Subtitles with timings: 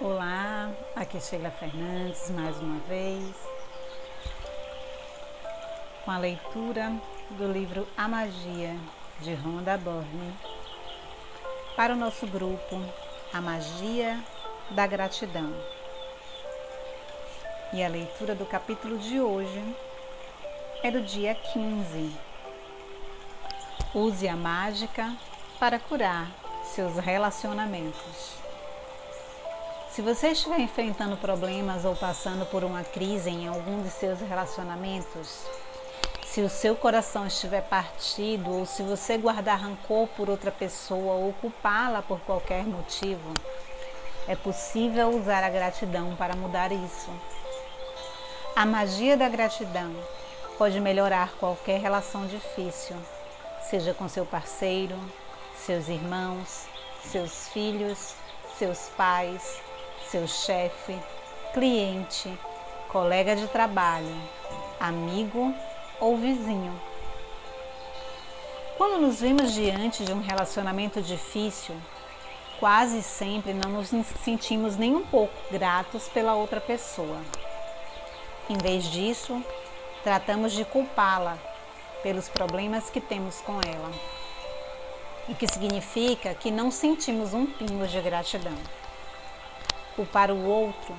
[0.00, 3.34] Olá, aqui é Sheila Fernandes mais uma vez
[6.04, 6.92] com a leitura
[7.30, 8.76] do livro A Magia
[9.18, 10.38] de Rhonda Byrne
[11.74, 12.80] para o nosso grupo
[13.32, 14.22] A Magia
[14.70, 15.52] da Gratidão.
[17.72, 19.76] E a leitura do capítulo de hoje
[20.84, 22.16] é do dia 15.
[23.92, 25.12] Use a mágica
[25.58, 26.30] para curar
[26.62, 28.47] seus relacionamentos.
[29.90, 35.44] Se você estiver enfrentando problemas ou passando por uma crise em algum de seus relacionamentos,
[36.24, 41.32] se o seu coração estiver partido ou se você guardar rancor por outra pessoa ou
[41.32, 43.32] culpá-la por qualquer motivo,
[44.28, 47.10] é possível usar a gratidão para mudar isso.
[48.54, 49.92] A magia da gratidão
[50.58, 52.96] pode melhorar qualquer relação difícil,
[53.62, 54.96] seja com seu parceiro,
[55.56, 56.66] seus irmãos,
[57.02, 58.14] seus filhos,
[58.58, 59.62] seus pais,
[60.06, 60.98] seu chefe,
[61.52, 62.32] cliente,
[62.88, 64.14] colega de trabalho,
[64.80, 65.54] amigo
[66.00, 66.80] ou vizinho.
[68.76, 71.74] Quando nos vemos diante de um relacionamento difícil,
[72.58, 73.88] quase sempre não nos
[74.24, 77.20] sentimos nem um pouco gratos pela outra pessoa.
[78.48, 79.42] Em vez disso,
[80.02, 81.36] tratamos de culpá-la
[82.02, 83.90] pelos problemas que temos com ela,
[85.28, 88.56] o que significa que não sentimos um pingo de gratidão
[89.98, 90.94] culpar o outro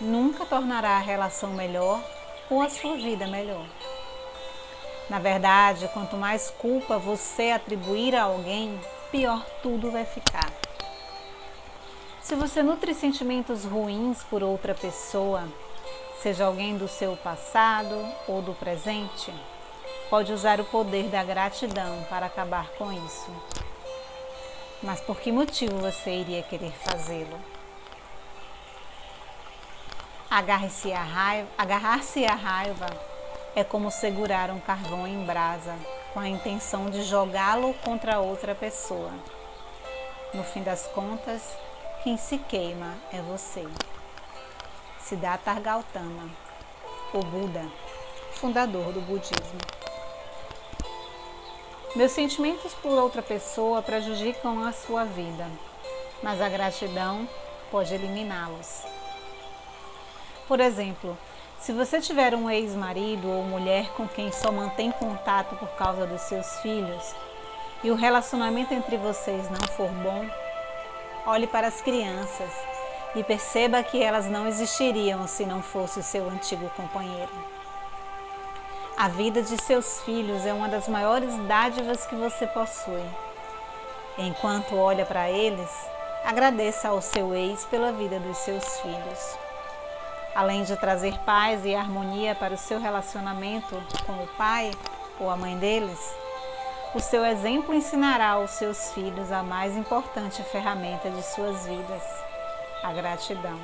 [0.00, 2.00] nunca tornará a relação melhor
[2.48, 3.66] ou a sua vida melhor.
[5.10, 8.78] Na verdade, quanto mais culpa você atribuir a alguém,
[9.10, 10.48] pior tudo vai ficar.
[12.22, 15.48] Se você nutre sentimentos ruins por outra pessoa,
[16.22, 17.96] seja alguém do seu passado
[18.28, 19.34] ou do presente,
[20.08, 23.32] pode usar o poder da gratidão para acabar com isso.
[24.80, 27.57] Mas por que motivo você iria querer fazê-lo?
[30.30, 32.86] Agarre-se a raiva, agarrar-se à raiva
[33.56, 35.74] é como segurar um carvão em brasa
[36.12, 39.10] com a intenção de jogá-lo contra outra pessoa.
[40.34, 41.56] No fim das contas,
[42.02, 43.66] quem se queima é você.
[45.00, 46.28] Siddhartha Gautama,
[47.14, 47.64] o Buda,
[48.34, 49.58] fundador do budismo.
[51.96, 55.50] Meus sentimentos por outra pessoa prejudicam a sua vida,
[56.22, 57.26] mas a gratidão
[57.70, 58.97] pode eliminá-los.
[60.48, 61.16] Por exemplo,
[61.60, 66.22] se você tiver um ex-marido ou mulher com quem só mantém contato por causa dos
[66.22, 67.14] seus filhos
[67.84, 70.24] e o relacionamento entre vocês não for bom,
[71.26, 72.50] olhe para as crianças
[73.14, 77.32] e perceba que elas não existiriam se não fosse o seu antigo companheiro.
[78.96, 83.04] A vida de seus filhos é uma das maiores dádivas que você possui.
[84.16, 85.70] Enquanto olha para eles,
[86.24, 89.47] agradeça ao seu ex pela vida dos seus filhos.
[90.38, 93.74] Além de trazer paz e harmonia para o seu relacionamento
[94.06, 94.70] com o pai
[95.18, 95.98] ou a mãe deles,
[96.94, 102.02] o seu exemplo ensinará aos seus filhos a mais importante ferramenta de suas vidas,
[102.84, 103.58] a gratidão.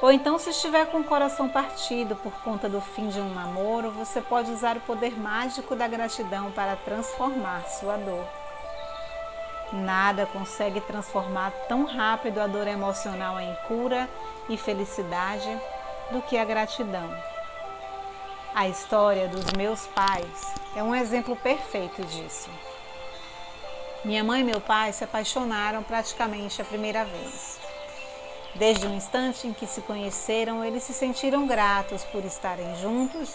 [0.00, 3.90] Ou então, se estiver com o coração partido por conta do fim de um namoro,
[3.90, 8.37] você pode usar o poder mágico da gratidão para transformar sua dor.
[9.72, 14.08] Nada consegue transformar tão rápido a dor emocional em cura
[14.48, 15.48] e felicidade
[16.10, 17.14] do que a gratidão.
[18.54, 22.48] A história dos meus pais é um exemplo perfeito disso.
[24.04, 27.58] Minha mãe e meu pai se apaixonaram praticamente a primeira vez.
[28.54, 33.34] Desde o instante em que se conheceram, eles se sentiram gratos por estarem juntos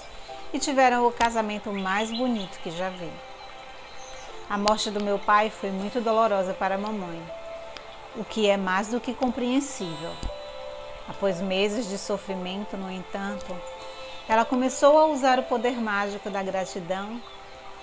[0.51, 3.11] e tiveram o casamento mais bonito que já vi.
[4.53, 7.19] A morte do meu pai foi muito dolorosa para a mamãe,
[8.15, 10.11] o que é mais do que compreensível.
[11.09, 13.51] Após meses de sofrimento, no entanto,
[14.29, 17.19] ela começou a usar o poder mágico da gratidão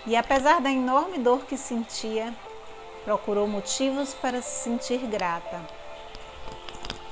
[0.06, 2.32] e, apesar da enorme dor que sentia,
[3.04, 5.60] procurou motivos para se sentir grata.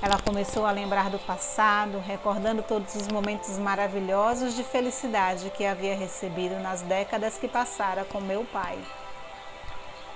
[0.00, 5.96] Ela começou a lembrar do passado, recordando todos os momentos maravilhosos de felicidade que havia
[5.96, 8.78] recebido nas décadas que passara com meu pai.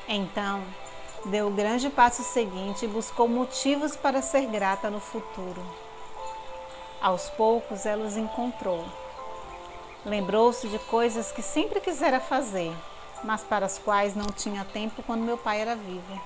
[0.08, 0.62] Então,
[1.26, 5.62] deu o grande passo seguinte e buscou motivos para ser grata no futuro.
[7.00, 8.84] Aos poucos, ela os encontrou.
[10.04, 12.72] Lembrou-se de coisas que sempre quisera fazer,
[13.22, 16.20] mas para as quais não tinha tempo quando meu pai era vivo.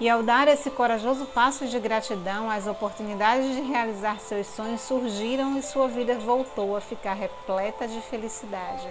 [0.00, 5.58] E ao dar esse corajoso passo de gratidão, as oportunidades de realizar seus sonhos surgiram
[5.58, 8.88] e sua vida voltou a ficar repleta de felicidade.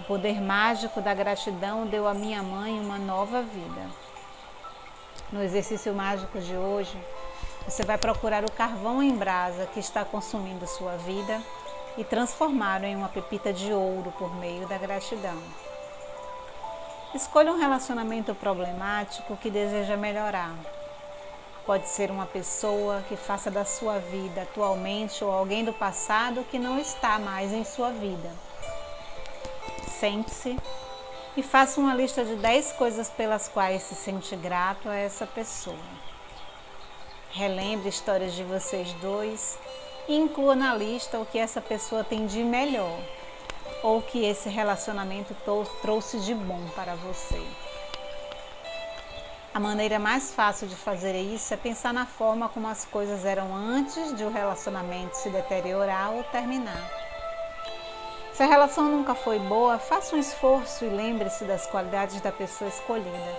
[0.00, 3.86] O poder mágico da gratidão deu à minha mãe uma nova vida.
[5.30, 6.98] No exercício mágico de hoje,
[7.68, 11.38] você vai procurar o carvão em brasa que está consumindo sua vida
[11.98, 15.38] e transformá-lo em uma pepita de ouro por meio da gratidão.
[17.14, 20.54] Escolha um relacionamento problemático que deseja melhorar.
[21.66, 26.58] Pode ser uma pessoa que faça da sua vida atualmente ou alguém do passado que
[26.58, 28.30] não está mais em sua vida.
[30.00, 30.56] Sente-se
[31.36, 35.76] e faça uma lista de 10 coisas pelas quais se sente grato a essa pessoa.
[37.32, 39.58] Relembre histórias de vocês dois
[40.08, 42.98] e inclua na lista o que essa pessoa tem de melhor
[43.82, 45.36] ou que esse relacionamento
[45.82, 47.46] trouxe de bom para você.
[49.52, 53.54] A maneira mais fácil de fazer isso é pensar na forma como as coisas eram
[53.54, 56.99] antes de o relacionamento se deteriorar ou terminar.
[58.40, 62.70] Se a relação nunca foi boa, faça um esforço e lembre-se das qualidades da pessoa
[62.70, 63.38] escolhida,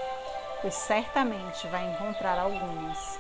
[0.62, 3.19] pois certamente vai encontrar algumas.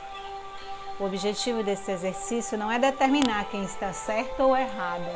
[0.99, 5.09] O objetivo desse exercício não é determinar quem está certo ou errado.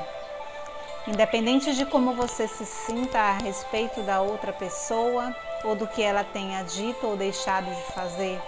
[1.08, 6.24] Independente de como você se sinta a respeito da outra pessoa ou do que ela
[6.24, 8.42] tenha dito ou deixado de fazer,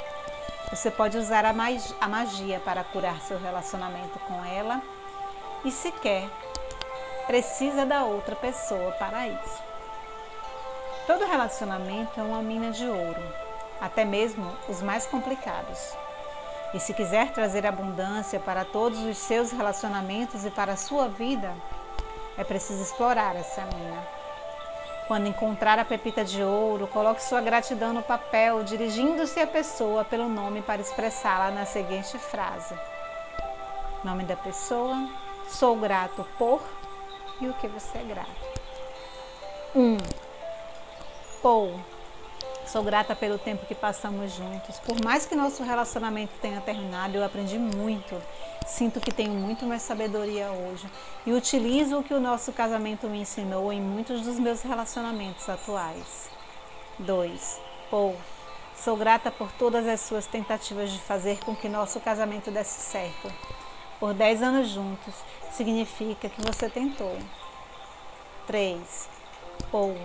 [0.71, 4.81] você pode usar a magia para curar seu relacionamento com ela
[5.63, 6.27] e, se quer,
[7.27, 9.63] precisa da outra pessoa para isso.
[11.05, 13.21] Todo relacionamento é uma mina de ouro,
[13.79, 15.95] até mesmo os mais complicados.
[16.73, 21.53] E se quiser trazer abundância para todos os seus relacionamentos e para a sua vida,
[22.37, 24.07] é preciso explorar essa mina.
[25.07, 30.27] Quando encontrar a pepita de ouro, coloque sua gratidão no papel, dirigindo-se à pessoa pelo
[30.27, 32.75] nome para expressá-la na seguinte frase:
[34.03, 35.07] Nome da pessoa,
[35.47, 36.61] sou grato por
[37.41, 38.29] e o que você é grato.
[39.75, 39.79] 1.
[39.79, 39.97] Um,
[41.41, 41.79] Paul,
[42.65, 44.79] sou grata pelo tempo que passamos juntos.
[44.79, 48.21] Por mais que nosso relacionamento tenha terminado, eu aprendi muito.
[48.65, 50.85] Sinto que tenho muito mais sabedoria hoje
[51.25, 56.29] e utilizo o que o nosso casamento me ensinou em muitos dos meus relacionamentos atuais.
[56.99, 57.61] 2.
[57.89, 58.15] Paul,
[58.75, 63.31] sou grata por todas as suas tentativas de fazer com que nosso casamento desse certo.
[63.99, 65.13] Por 10 anos juntos,
[65.51, 67.17] significa que você tentou.
[68.45, 69.09] 3.
[69.71, 69.97] Ou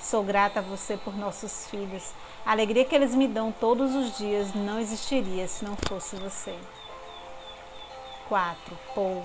[0.00, 2.12] sou grata a você por nossos filhos.
[2.44, 6.58] A alegria que eles me dão todos os dias não existiria se não fosse você.
[8.28, 8.78] 4.
[8.96, 9.24] Ou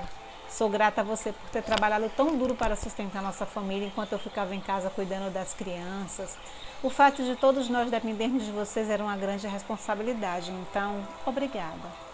[0.49, 4.19] Sou grata a você por ter trabalhado tão duro para sustentar nossa família enquanto eu
[4.19, 6.35] ficava em casa cuidando das crianças.
[6.81, 12.08] O fato de todos nós dependermos de vocês era uma grande responsabilidade, então, obrigada.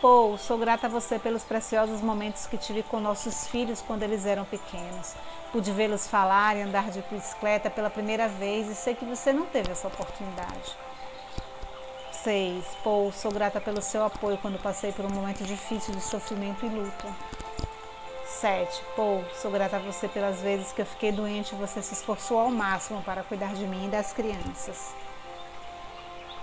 [0.00, 4.26] Paul, sou grata a você pelos preciosos momentos que tive com nossos filhos quando eles
[4.26, 5.14] eram pequenos.
[5.50, 9.46] Pude vê-los falar e andar de bicicleta pela primeira vez e sei que você não
[9.46, 10.76] teve essa oportunidade.
[12.22, 12.64] 6.
[12.84, 16.68] Paul, sou grata pelo seu apoio quando passei por um momento difícil de sofrimento e
[16.68, 17.08] luta.
[18.24, 18.84] 7.
[18.94, 22.38] Paul, sou grata a você pelas vezes que eu fiquei doente e você se esforçou
[22.38, 24.94] ao máximo para cuidar de mim e das crianças.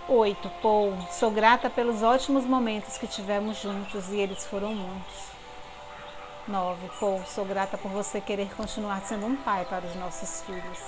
[0.08, 0.50] 8.
[0.62, 5.36] Paul, sou grata pelos ótimos momentos que tivemos juntos e eles foram muitos.
[6.48, 6.90] 9.
[7.00, 10.80] Paul, sou grata por você querer continuar sendo um pai para os nossos filhos.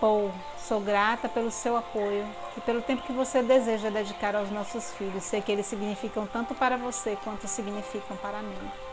[0.00, 2.26] Paul, sou grata pelo seu apoio
[2.56, 5.22] e pelo tempo que você deseja dedicar aos nossos filhos.
[5.22, 8.87] Sei que eles significam tanto para você quanto significam para mim.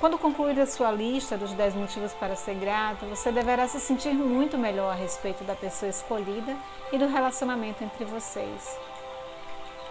[0.00, 4.14] Quando concluir a sua lista dos 10 motivos para ser grato, você deverá se sentir
[4.14, 6.56] muito melhor a respeito da pessoa escolhida
[6.90, 8.78] e do relacionamento entre vocês.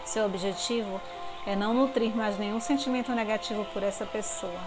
[0.04, 1.00] Seu objetivo
[1.46, 4.60] é não nutrir mais nenhum sentimento negativo por essa pessoa,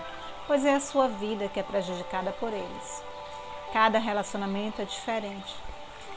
[0.46, 3.02] pois é a sua vida que é prejudicada por eles.
[3.72, 5.56] Cada relacionamento é diferente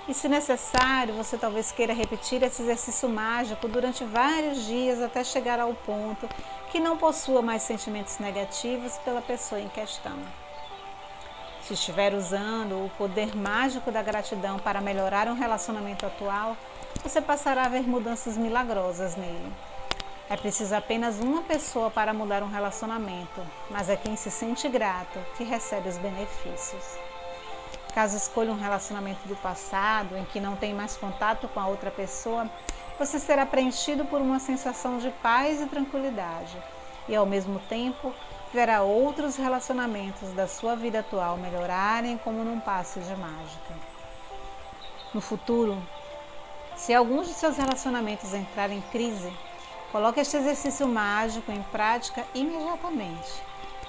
[0.08, 5.60] e, se necessário, você talvez queira repetir esse exercício mágico durante vários dias até chegar
[5.60, 6.30] ao ponto
[6.72, 10.18] que não possua mais sentimentos negativos pela pessoa em questão.
[11.64, 16.56] Se estiver usando o poder mágico da gratidão para melhorar um relacionamento atual,
[17.02, 19.52] você passará a ver mudanças milagrosas nele.
[20.30, 25.20] É preciso apenas uma pessoa para mudar um relacionamento, mas é quem se sente grato
[25.38, 27.15] que recebe os benefícios.
[27.96, 31.90] Caso escolha um relacionamento do passado em que não tem mais contato com a outra
[31.90, 32.50] pessoa,
[33.00, 36.62] você será preenchido por uma sensação de paz e tranquilidade,
[37.08, 38.14] e ao mesmo tempo
[38.54, 43.74] verá outros relacionamentos da sua vida atual melhorarem como num passe de mágica.
[45.14, 45.82] No futuro,
[46.76, 49.32] se alguns de seus relacionamentos entrarem em crise,
[49.94, 53.42] coloque este exercício mágico em prática imediatamente.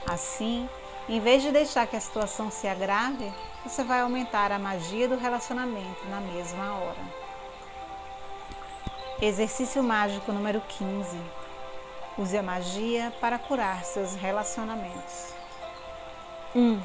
[0.09, 0.69] Assim,
[1.09, 3.33] em vez de deixar que a situação se agrave,
[3.65, 7.27] você vai aumentar a magia do relacionamento na mesma hora.
[9.23, 11.19] Exercício mágico número 15.
[12.19, 15.33] Use a magia para curar seus relacionamentos.
[16.55, 16.61] 1.
[16.61, 16.83] Um,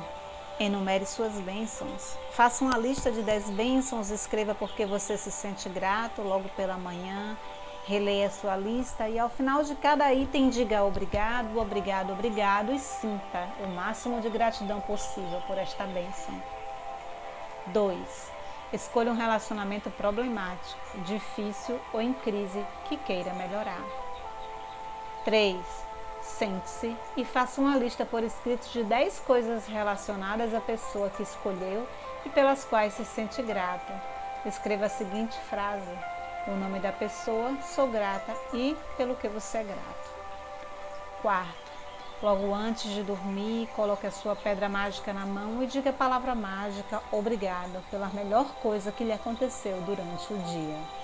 [0.60, 2.16] enumere suas bênçãos.
[2.32, 7.36] Faça uma lista de 10 bênçãos, escreva porque você se sente grato logo pela manhã.
[7.86, 13.50] Releia sua lista e ao final de cada item diga obrigado, obrigado, obrigado e sinta
[13.60, 16.42] o máximo de gratidão possível por esta bênção.
[17.68, 18.32] 2.
[18.72, 23.84] Escolha um relacionamento problemático, difícil ou em crise que queira melhorar.
[25.26, 25.58] 3.
[26.22, 31.88] Sente-se e faça uma lista por escrito de 10 coisas relacionadas à pessoa que escolheu
[32.26, 33.92] e pelas quais se sente grato.
[34.46, 35.92] Escreva a seguinte frase:
[36.48, 40.12] O nome da pessoa, sou grata e pelo que você é grato.
[41.22, 41.72] Quarto,
[42.22, 46.36] Logo antes de dormir, coloque a sua pedra mágica na mão e diga a palavra
[46.36, 51.01] mágica obrigado pela melhor coisa que lhe aconteceu durante o dia.